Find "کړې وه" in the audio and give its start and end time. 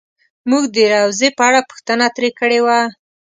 2.39-2.79